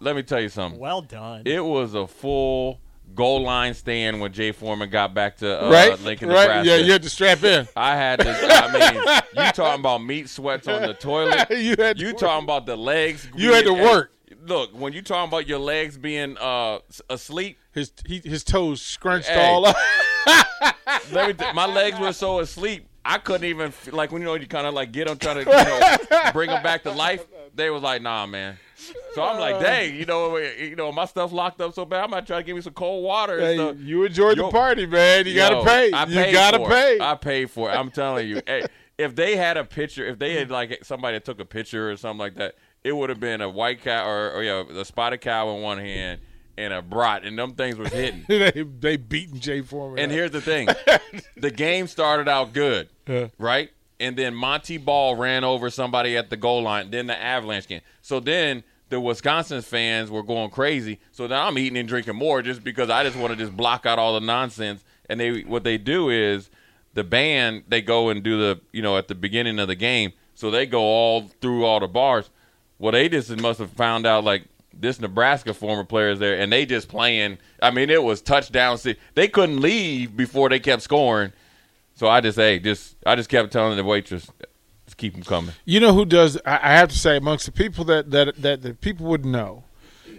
Let 0.00 0.16
me 0.16 0.22
tell 0.22 0.40
you 0.40 0.48
something. 0.48 0.80
Well 0.80 1.02
done. 1.02 1.42
It 1.46 1.64
was 1.64 1.94
a 1.94 2.06
full 2.06 2.80
goal 3.14 3.42
line 3.42 3.74
stand 3.74 4.20
when 4.20 4.32
Jay 4.32 4.50
Foreman 4.52 4.90
got 4.90 5.14
back 5.14 5.36
to 5.38 5.66
uh, 5.66 5.70
right? 5.70 5.98
Lincoln, 6.00 6.28
right? 6.28 6.42
Nebraska. 6.48 6.68
Yeah, 6.70 6.76
you 6.76 6.92
had 6.92 7.02
to 7.02 7.10
strap 7.10 7.42
in. 7.44 7.68
I 7.76 7.96
had 7.96 8.20
to. 8.20 8.30
I 8.30 8.72
mean, 8.72 9.22
you 9.46 9.52
talking 9.52 9.80
about 9.80 9.98
meat 10.04 10.28
sweats 10.28 10.66
on 10.68 10.82
the 10.82 10.94
toilet? 10.94 11.48
You 11.50 11.76
had 11.78 11.96
to 11.98 12.02
You 12.02 12.08
work. 12.08 12.18
talking 12.18 12.44
about 12.44 12.66
the 12.66 12.76
legs? 12.76 13.28
You 13.36 13.52
had 13.54 13.64
to 13.66 13.72
work. 13.74 14.10
Look, 14.46 14.70
when 14.78 14.92
you 14.92 15.02
talking 15.02 15.28
about 15.28 15.46
your 15.46 15.58
legs 15.58 15.96
being 15.98 16.36
uh 16.38 16.78
asleep, 17.10 17.58
His 17.72 17.92
he, 18.06 18.20
his 18.24 18.44
toes 18.44 18.80
scrunched 18.82 19.28
Hey. 19.28 19.46
all 19.46 19.66
up. 19.66 19.76
let 21.12 21.28
me. 21.28 21.32
T- 21.34 21.52
my 21.52 21.66
legs 21.66 21.98
were 21.98 22.12
so 22.12 22.40
asleep, 22.40 22.88
I 23.04 23.18
couldn't 23.18 23.44
even 23.44 23.72
like 23.92 24.12
when 24.12 24.22
you 24.22 24.26
know 24.26 24.34
you 24.34 24.46
kind 24.46 24.66
of 24.66 24.74
like 24.74 24.92
get 24.92 25.06
them 25.06 25.18
trying 25.18 25.44
to 25.44 25.50
you 25.50 26.10
know, 26.16 26.32
bring 26.32 26.48
them 26.50 26.62
back 26.62 26.82
to 26.84 26.90
life. 26.90 27.24
They 27.54 27.70
was 27.70 27.82
like, 27.82 28.02
nah, 28.02 28.26
man. 28.26 28.58
So 29.14 29.22
I'm 29.22 29.38
like, 29.38 29.56
uh. 29.56 29.60
dang, 29.60 29.94
you 29.94 30.06
know, 30.06 30.36
eh, 30.36 30.50
eh, 30.58 30.64
you 30.64 30.76
know, 30.76 30.90
my 30.90 31.04
stuff 31.04 31.32
locked 31.32 31.60
up 31.60 31.72
so 31.74 31.84
bad. 31.84 32.04
i 32.04 32.06
might 32.06 32.26
try 32.26 32.38
to 32.38 32.42
give 32.42 32.56
me 32.56 32.62
some 32.62 32.72
cold 32.72 33.04
water. 33.04 33.34
and 33.38 33.42
Hey, 33.46 33.56
stuff. 33.56 33.76
you 33.78 34.04
enjoyed 34.04 34.36
Yo- 34.36 34.46
the 34.46 34.50
party, 34.52 34.86
man. 34.86 35.26
You 35.26 35.32
Yo, 35.32 35.48
gotta 35.48 35.64
pay. 35.64 35.86
You 35.86 36.32
gotta 36.32 36.58
pay. 36.66 36.96
It. 36.96 37.00
I 37.00 37.14
paid 37.14 37.50
for 37.50 37.70
it. 37.70 37.74
I'm 37.74 37.90
telling 37.90 38.28
you. 38.28 38.42
Hey, 38.46 38.64
if 38.98 39.14
they 39.14 39.36
had 39.36 39.56
a 39.56 39.64
picture, 39.64 40.04
if 40.06 40.18
they 40.18 40.34
had 40.34 40.50
like 40.50 40.84
somebody 40.84 41.16
that 41.16 41.24
took 41.24 41.40
a 41.40 41.44
picture 41.44 41.90
or 41.90 41.96
something 41.96 42.18
like 42.18 42.34
that, 42.36 42.54
it 42.84 42.92
would 42.94 43.08
have 43.10 43.18
been 43.20 43.40
a 43.40 43.48
white 43.48 43.82
cow 43.82 44.06
or, 44.08 44.30
or 44.32 44.42
yeah, 44.42 44.62
a 44.78 44.84
spotted 44.84 45.20
cow 45.20 45.54
in 45.56 45.62
one 45.62 45.78
hand 45.78 46.20
and 46.56 46.72
a 46.72 46.80
brat, 46.82 47.24
and 47.24 47.36
them 47.38 47.54
things 47.54 47.76
was 47.76 47.92
hitting. 47.92 48.24
they 48.28 48.50
they 48.78 48.96
beating 48.96 49.40
Jay 49.40 49.60
Foreman. 49.62 49.98
And 49.98 50.12
up. 50.12 50.14
here's 50.16 50.30
the 50.30 50.40
thing: 50.40 50.68
the 51.36 51.50
game 51.50 51.86
started 51.88 52.28
out 52.28 52.52
good, 52.52 52.88
Yeah. 53.08 53.28
right? 53.38 53.70
And 54.00 54.16
then 54.16 54.34
Montee 54.34 54.76
Ball 54.78 55.16
ran 55.16 55.44
over 55.44 55.70
somebody 55.70 56.16
at 56.16 56.28
the 56.28 56.36
goal 56.36 56.62
line. 56.62 56.90
Then 56.90 57.06
the 57.06 57.20
Avalanche 57.20 57.66
game. 57.68 57.80
So 58.02 58.20
then 58.20 58.62
the 58.90 59.00
Wisconsin 59.00 59.62
fans 59.62 60.10
were 60.10 60.22
going 60.22 60.50
crazy. 60.50 60.98
So 61.12 61.26
then 61.26 61.38
I'm 61.38 61.56
eating 61.58 61.78
and 61.78 61.88
drinking 61.88 62.16
more 62.16 62.42
just 62.42 62.62
because 62.64 62.90
I 62.90 63.02
just 63.04 63.16
want 63.16 63.32
to 63.32 63.36
just 63.36 63.56
block 63.56 63.86
out 63.86 63.98
all 63.98 64.14
the 64.14 64.24
nonsense. 64.26 64.84
And 65.08 65.18
they 65.20 65.42
what 65.42 65.64
they 65.64 65.78
do 65.78 66.10
is 66.10 66.50
the 66.92 67.04
band 67.04 67.64
they 67.68 67.80
go 67.82 68.08
and 68.10 68.22
do 68.22 68.38
the 68.38 68.60
you 68.72 68.82
know 68.82 68.96
at 68.98 69.08
the 69.08 69.14
beginning 69.14 69.58
of 69.58 69.68
the 69.68 69.74
game. 69.76 70.12
So 70.34 70.50
they 70.50 70.66
go 70.66 70.82
all 70.82 71.28
through 71.40 71.64
all 71.64 71.80
the 71.80 71.88
bars. 71.88 72.30
Well, 72.78 72.92
they 72.92 73.08
just 73.08 73.30
must 73.40 73.58
have 73.60 73.70
found 73.70 74.06
out 74.06 74.24
like 74.24 74.44
this 74.72 75.00
Nebraska 75.00 75.54
former 75.54 75.84
players 75.84 76.18
there, 76.18 76.38
and 76.38 76.52
they 76.52 76.66
just 76.66 76.88
playing. 76.88 77.38
I 77.62 77.70
mean, 77.70 77.90
it 77.90 78.02
was 78.02 78.20
touchdown. 78.20 78.78
se- 78.78 78.96
They 79.14 79.28
couldn't 79.28 79.60
leave 79.60 80.16
before 80.16 80.48
they 80.48 80.58
kept 80.60 80.82
scoring. 80.82 81.32
So 81.94 82.08
I 82.08 82.20
just 82.20 82.36
hey, 82.36 82.58
just 82.58 82.96
I 83.06 83.14
just 83.14 83.28
kept 83.28 83.52
telling 83.52 83.76
the 83.76 83.84
waitress, 83.84 84.28
just 84.84 84.96
keep 84.96 85.14
them 85.14 85.22
coming. 85.22 85.54
You 85.64 85.78
know 85.80 85.92
who 85.94 86.04
does? 86.04 86.38
I, 86.44 86.72
have 86.74 86.88
to 86.88 86.98
say, 86.98 87.16
amongst 87.16 87.46
the 87.46 87.52
people 87.52 87.84
that 87.84 88.10
that 88.10 88.34
that, 88.42 88.62
that 88.62 88.80
people 88.80 89.06
would 89.06 89.24
know, 89.24 89.64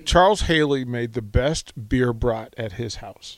Charles 0.06 0.42
Haley 0.42 0.86
made 0.86 1.14
the 1.14 1.22
best 1.22 1.90
beer 1.90 2.14
brat 2.14 2.54
at 2.58 2.74
his 2.74 2.96
house. 2.96 3.38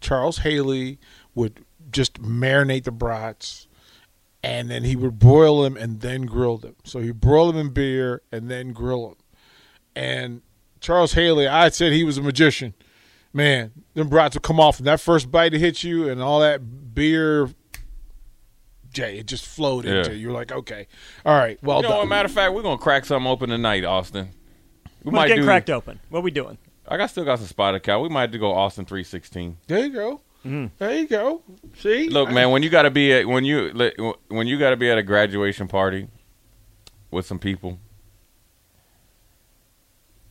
Charles 0.00 0.38
Haley 0.38 0.98
would 1.34 1.64
just 1.90 2.22
marinate 2.22 2.84
the 2.84 2.90
brats, 2.90 3.68
and 4.44 4.70
then 4.70 4.84
he 4.84 4.94
would 4.96 5.18
broil 5.18 5.62
them 5.62 5.76
and 5.76 6.00
then 6.00 6.22
grill 6.26 6.58
them. 6.58 6.76
So 6.84 7.00
he 7.00 7.10
broil 7.12 7.52
them 7.52 7.68
in 7.68 7.72
beer 7.72 8.22
and 8.30 8.50
then 8.50 8.72
grill 8.72 9.08
them. 9.08 9.16
And 9.96 10.42
Charles 10.80 11.14
Haley, 11.14 11.46
I 11.48 11.68
said 11.70 11.92
he 11.92 12.04
was 12.04 12.18
a 12.18 12.22
magician. 12.22 12.74
Man, 13.32 13.72
them 13.94 14.08
brats 14.08 14.36
would 14.36 14.42
come 14.42 14.60
off, 14.60 14.78
and 14.78 14.86
that 14.86 15.00
first 15.00 15.30
bite 15.30 15.48
to 15.50 15.58
hit 15.58 15.82
you, 15.82 16.08
and 16.08 16.22
all 16.22 16.40
that 16.40 16.94
beer. 16.94 17.48
Jay, 18.92 19.18
it 19.18 19.26
just 19.26 19.44
flowed 19.44 19.84
Yeah. 19.84 19.98
into 19.98 20.12
you. 20.12 20.18
You're 20.28 20.32
like, 20.32 20.52
okay, 20.52 20.86
all 21.26 21.36
right, 21.36 21.58
well 21.62 21.78
you 21.78 21.82
know, 21.82 21.88
done. 21.88 21.98
what, 21.98 22.08
matter 22.08 22.26
of 22.26 22.32
fact, 22.32 22.52
we're 22.54 22.62
gonna 22.62 22.78
crack 22.78 23.04
something 23.04 23.28
open 23.28 23.50
tonight, 23.50 23.84
Austin. 23.84 24.28
We 25.02 25.10
What's 25.10 25.14
might 25.16 25.28
get 25.28 25.36
do. 25.36 25.44
cracked 25.44 25.68
open? 25.70 25.98
What 26.10 26.22
we 26.22 26.30
doing? 26.30 26.58
I 26.86 26.96
got 26.96 27.10
still 27.10 27.24
got 27.24 27.38
some 27.40 27.48
spotted 27.48 27.82
cow. 27.82 28.00
We 28.00 28.08
might 28.08 28.20
have 28.22 28.30
to 28.32 28.38
go 28.38 28.52
Austin 28.52 28.84
three 28.84 29.02
sixteen. 29.02 29.56
There 29.66 29.80
you 29.80 29.90
go. 29.92 30.20
Mm-hmm. 30.44 30.66
There 30.78 30.94
you 30.94 31.08
go. 31.08 31.42
See, 31.78 32.08
Look, 32.08 32.30
man, 32.30 32.50
when 32.50 32.62
you 32.62 32.68
got 32.68 32.82
to 32.82 32.90
be 32.90 33.12
at 33.12 33.26
when 33.26 33.44
you 33.44 33.72
when 34.28 34.46
you 34.46 34.58
got 34.58 34.70
to 34.70 34.76
be 34.76 34.90
at 34.90 34.98
a 34.98 35.02
graduation 35.02 35.68
party 35.68 36.08
with 37.10 37.26
some 37.26 37.38
people, 37.38 37.78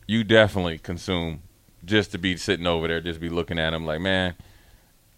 you 0.08 0.24
definitely 0.24 0.78
consume 0.78 1.42
just 1.84 2.12
to 2.12 2.18
be 2.18 2.38
sitting 2.38 2.68
over 2.68 2.88
there, 2.88 3.02
just 3.02 3.20
be 3.20 3.30
looking 3.30 3.58
at 3.58 3.72
them 3.72 3.86
like, 3.86 4.02
man. 4.02 4.36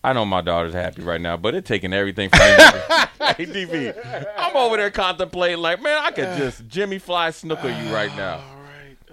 I 0.04 0.14
know 0.14 0.24
my 0.24 0.42
daughter's 0.42 0.76
happy 0.76 1.02
right 1.02 1.20
now, 1.20 1.36
but 1.36 1.56
it's 1.56 1.68
taking 1.68 1.92
everything 1.92 2.30
from 2.30 2.40
me. 2.42 3.92
I'm 4.38 4.56
over 4.56 4.78
there 4.78 4.92
contemplating 4.92 5.58
like, 5.58 5.82
man, 5.82 5.98
I 6.00 6.12
could 6.12 6.38
just 6.38 6.68
Jimmy 6.68 7.00
Fly 7.00 7.30
Snuka 7.30 7.66
you 7.66 7.92
right 7.92 8.16
now. 8.16 8.40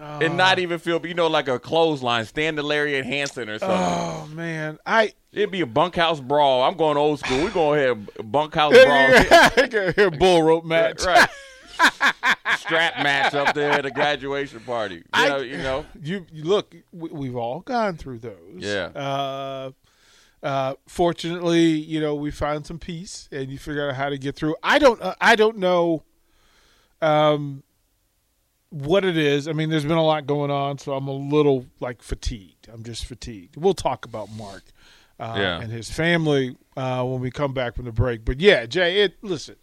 And 0.02 0.36
not 0.36 0.58
even 0.58 0.78
feel, 0.78 1.04
you 1.06 1.14
know, 1.14 1.28
like 1.28 1.48
a 1.48 1.58
clothesline, 1.58 2.24
Stan 2.26 2.56
the 2.56 2.62
Lariat 2.62 3.04
Hansen 3.04 3.48
or 3.48 3.58
something. 3.58 3.78
Oh 3.78 4.28
man, 4.34 4.78
I 4.84 5.12
It'd 5.32 5.50
be 5.50 5.62
a 5.62 5.66
bunkhouse 5.66 6.20
brawl. 6.20 6.62
I'm 6.62 6.76
going 6.76 6.96
old 6.96 7.20
school. 7.20 7.42
We're 7.42 7.50
going 7.50 7.80
to 7.80 7.86
have 7.86 8.30
bunkhouse 8.32 8.74
brawl. 8.74 10.10
bull 10.18 10.42
rope 10.42 10.64
match. 10.64 11.04
right. 11.04 11.28
Strap 12.58 13.02
match 13.02 13.34
up 13.34 13.54
there 13.54 13.72
at 13.72 13.86
a 13.86 13.90
graduation 13.90 14.60
party. 14.60 14.96
You 14.96 15.02
I- 15.12 15.28
know, 15.28 15.36
you 15.38 15.56
know. 15.58 15.86
You, 16.02 16.26
you 16.30 16.44
look, 16.44 16.74
we, 16.92 17.08
we've 17.10 17.36
all 17.36 17.60
gone 17.60 17.96
through 17.96 18.18
those. 18.18 18.36
Yeah. 18.58 18.86
Uh, 18.94 19.70
uh, 20.42 20.74
fortunately, 20.86 21.70
you 21.70 22.00
know, 22.00 22.14
we 22.14 22.30
found 22.30 22.66
some 22.66 22.78
peace, 22.78 23.28
and 23.32 23.50
you 23.50 23.58
figure 23.58 23.88
out 23.88 23.96
how 23.96 24.08
to 24.10 24.18
get 24.18 24.36
through. 24.36 24.56
I 24.62 24.78
don't, 24.78 25.00
uh, 25.00 25.14
I 25.20 25.34
don't 25.36 25.58
know, 25.58 26.02
um, 27.00 27.62
what 28.72 29.04
it 29.04 29.16
is. 29.16 29.46
I 29.48 29.52
mean, 29.52 29.68
there's 29.70 29.84
been 29.84 29.98
a 29.98 30.04
lot 30.04 30.26
going 30.26 30.50
on, 30.50 30.78
so 30.78 30.94
I'm 30.94 31.06
a 31.06 31.12
little 31.12 31.66
like 31.78 32.02
fatigued. 32.02 32.68
I'm 32.72 32.82
just 32.82 33.04
fatigued. 33.04 33.56
We'll 33.56 33.74
talk 33.74 34.04
about 34.04 34.30
Mark. 34.30 34.64
Uh, 35.20 35.34
Yeah. 35.38 35.60
and 35.60 35.70
his 35.70 35.90
family 35.90 36.56
uh, 36.76 37.04
when 37.04 37.20
we 37.20 37.30
come 37.30 37.52
back 37.52 37.76
from 37.76 37.84
the 37.84 37.92
break. 37.92 38.24
But 38.24 38.40
yeah, 38.40 38.66
Jay, 38.66 39.02
it 39.02 39.22
listen. 39.22 39.56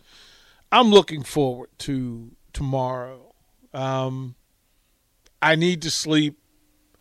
I'm 0.71 0.89
looking 0.91 1.23
forward 1.23 1.69
to 1.79 2.31
tomorrow. 2.53 3.33
Um, 3.73 4.35
I 5.41 5.55
need 5.55 5.81
to 5.81 5.91
sleep. 5.91 6.37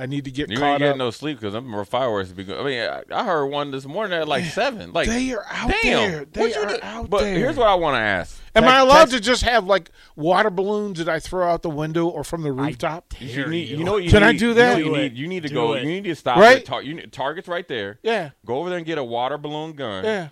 I 0.00 0.07
need 0.07 0.25
to 0.26 0.31
get 0.31 0.49
You 0.49 0.57
caught 0.59 0.64
ain't 0.67 0.75
up. 0.75 0.78
getting 0.81 0.99
no 0.99 1.11
sleep 1.11 1.40
because 1.40 1.55
them 1.55 1.85
fireworks 1.85 2.31
be 2.31 2.45
good. 2.45 2.61
I 2.61 2.64
mean, 2.64 2.81
I, 2.88 3.02
I 3.21 3.25
heard 3.25 3.47
one 3.47 3.73
this 3.73 3.85
morning 3.85 4.17
at 4.17 4.28
like 4.28 4.45
seven. 4.45 4.93
Like 4.93 5.09
they 5.09 5.33
are 5.33 5.45
out 5.50 5.73
damn, 5.83 6.11
there. 6.11 6.25
They 6.25 6.55
are 6.55 6.67
do- 6.67 6.78
out 6.83 7.11
but 7.11 7.23
there. 7.23 7.35
here's 7.37 7.57
what 7.57 7.67
I 7.67 7.75
want 7.75 7.95
to 7.97 7.99
ask: 8.00 8.40
Am 8.55 8.62
I 8.62 8.78
allowed 8.78 9.07
text- 9.11 9.14
to 9.14 9.21
just 9.21 9.43
have 9.43 9.64
like 9.67 9.90
water 10.14 10.50
balloons 10.50 10.99
that 10.99 11.09
I 11.09 11.19
throw 11.19 11.49
out 11.50 11.62
the 11.62 11.71
window 11.71 12.07
or 12.07 12.23
from 12.23 12.43
the 12.43 12.52
rooftop? 12.52 13.12
You, 13.19 13.49
need, 13.49 13.69
you 13.71 13.83
know 13.83 13.95
what 13.95 14.05
you 14.05 14.11
Can 14.11 14.23
I 14.23 14.31
need? 14.33 14.38
do 14.38 14.49
You 14.49 14.55
that? 14.55 14.73
know 14.75 14.78
you, 14.78 14.85
Do 14.85 14.97
need, 14.97 15.12
you 15.17 15.26
need 15.26 15.43
to 15.43 15.49
Do 15.49 15.55
go. 15.55 15.73
it. 15.75 15.83
You 15.83 15.88
need 15.88 16.05
to 16.05 16.14
stop. 16.14 16.37
Right? 16.38 16.64
Tar- 16.64 16.83
you 16.83 16.95
need, 16.95 17.12
Target's 17.12 17.49
right 17.49 17.67
there. 17.67 17.99
Yeah. 18.05 18.31
Go 18.47 18.59
over 18.59 18.69
there 18.69 18.78
and 18.78 18.87
get 18.87 18.99
a 18.99 19.05
water 19.05 19.37
balloon 19.37 19.73
gun. 19.73 20.05
Yeah. 20.05 20.28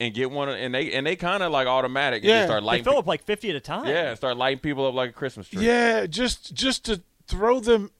And 0.00 0.12
get 0.12 0.32
one, 0.32 0.48
and 0.48 0.74
they 0.74 0.92
and 0.92 1.06
they 1.06 1.14
kind 1.14 1.44
of 1.44 1.52
like 1.52 1.68
automatic. 1.68 2.24
And 2.24 2.28
Yeah. 2.30 2.38
just 2.40 2.48
start 2.48 2.62
They 2.62 2.66
lighting. 2.66 2.84
fill 2.84 2.94
pe- 2.94 2.98
up 2.98 3.06
like 3.06 3.22
50 3.22 3.50
at 3.50 3.54
a 3.56 3.60
time. 3.60 3.86
yeah, 3.86 4.12
start 4.16 4.36
lighting 4.36 4.58
people 4.58 4.84
up 4.88 4.94
like 4.94 5.10
a 5.10 5.12
Christmas 5.12 5.46
tree. 5.48 5.64
Yeah, 5.64 6.06
just 6.06 6.52
just 6.52 6.84
to 6.86 7.00
throw 7.28 7.60
them 7.60 7.92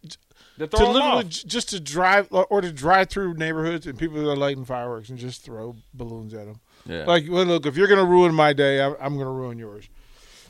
To 0.59 0.67
to 0.69 0.87
literally 0.89 1.25
j- 1.25 1.49
just 1.49 1.71
to 1.71 1.81
drive 1.81 2.29
or 2.31 2.47
or 2.47 2.61
to 2.61 2.71
drive 2.73 3.09
through 3.09 3.35
neighborhoods 3.35 3.87
and 3.87 3.99
people 3.99 4.23
that 4.23 4.31
are 4.31 4.37
lighting 4.37 4.65
fireworks 4.65 5.09
and 5.09 5.19
just 5.19 5.43
throw 5.43 5.75
balloons 5.93 6.33
at 6.35 6.47
them. 6.47 6.61
Yeah. 6.87 7.05
Like, 7.07 7.25
well, 7.29 7.45
look, 7.45 7.67
if 7.67 7.77
you're 7.77 7.89
gonna 7.89 8.05
ruin 8.05 8.35
my 8.35 8.53
day, 8.53 8.81
I'm, 8.81 8.95
I'm 9.01 9.19
gonna 9.19 9.33
ruin 9.33 9.59
yours. 9.59 9.89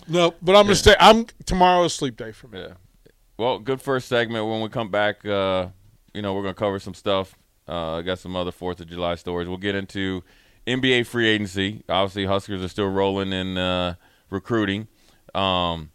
No, 0.07 0.35
but 0.43 0.57
I'm 0.57 0.65
gonna 0.65 0.75
stay. 0.75 0.95
I'm 1.01 1.27
tomorrow's 1.47 1.95
sleep 1.95 2.17
day 2.17 2.33
for 2.33 2.49
me. 2.49 2.61
Yeah. 2.61 2.75
Well, 3.39 3.59
good 3.59 3.81
first 3.81 4.09
segment. 4.09 4.47
When 4.47 4.61
we 4.61 4.69
come 4.69 4.91
back, 4.91 5.25
uh, 5.25 5.69
you 6.13 6.23
know, 6.23 6.35
we're 6.35 6.43
gonna 6.43 6.55
cover 6.55 6.79
some 6.79 6.95
stuff. 6.95 7.35
Uh, 7.67 7.97
I 7.97 8.03
got 8.03 8.19
some 8.19 8.37
other 8.37 8.53
Fourth 8.53 8.81
of 8.81 8.89
July 8.89 9.15
stories. 9.15 9.49
We'll 9.49 9.57
get 9.57 9.75
into 9.75 10.23
NBA 10.67 11.07
free 11.07 11.29
agency. 11.29 11.83
Obviously, 11.89 12.27
Huskers 12.27 12.63
are 12.63 12.69
still 12.69 12.89
rolling 12.91 13.33
in 13.33 13.57
uh, 13.57 13.95
recruiting, 14.31 14.87
um, 15.35 15.91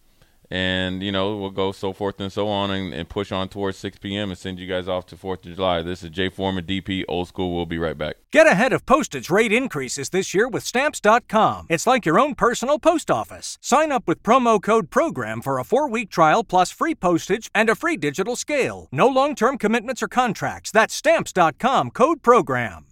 and 0.51 1.03
you 1.03 1.11
know 1.11 1.37
we'll 1.37 1.49
go 1.49 1.71
so 1.71 1.93
forth 1.93 2.19
and 2.19 2.31
so 2.31 2.47
on, 2.47 2.71
and, 2.71 2.93
and 2.93 3.07
push 3.09 3.31
on 3.31 3.49
towards 3.49 3.77
6 3.77 3.99
p.m. 3.99 4.29
and 4.29 4.37
send 4.37 4.59
you 4.59 4.67
guys 4.67 4.87
off 4.87 5.05
to 5.07 5.17
Fourth 5.17 5.45
of 5.45 5.55
July. 5.55 5.81
This 5.81 6.03
is 6.03 6.09
Jay 6.09 6.29
Foreman, 6.29 6.65
DP, 6.65 7.03
Old 7.07 7.27
School. 7.27 7.55
We'll 7.55 7.65
be 7.65 7.77
right 7.77 7.97
back. 7.97 8.15
Get 8.31 8.47
ahead 8.47 8.73
of 8.73 8.85
postage 8.85 9.29
rate 9.29 9.51
increases 9.51 10.09
this 10.09 10.33
year 10.33 10.47
with 10.47 10.63
Stamps.com. 10.63 11.67
It's 11.69 11.87
like 11.87 12.05
your 12.05 12.19
own 12.19 12.35
personal 12.35 12.79
post 12.79 13.11
office. 13.11 13.57
Sign 13.61 13.91
up 13.91 14.07
with 14.07 14.23
promo 14.23 14.61
code 14.61 14.89
PROGRAM 14.89 15.41
for 15.41 15.59
a 15.59 15.63
four 15.63 15.89
week 15.89 16.09
trial 16.09 16.43
plus 16.43 16.71
free 16.71 16.95
postage 16.95 17.49
and 17.53 17.69
a 17.69 17.75
free 17.75 17.97
digital 17.97 18.35
scale. 18.35 18.87
No 18.91 19.07
long 19.07 19.35
term 19.35 19.57
commitments 19.57 20.03
or 20.03 20.07
contracts. 20.07 20.71
That's 20.71 20.93
Stamps.com 20.93 21.91
code 21.91 22.21
PROGRAM. 22.23 22.85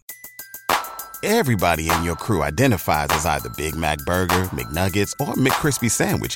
Everybody 1.24 1.90
in 1.90 2.04
your 2.04 2.16
crew 2.16 2.44
identifies 2.44 3.08
as 3.10 3.26
either 3.26 3.50
Big 3.58 3.76
Mac 3.76 3.98
Burger, 4.06 4.44
McNuggets, 4.54 5.14
or 5.20 5.34
McCrispy 5.34 5.90
Sandwich. 5.90 6.36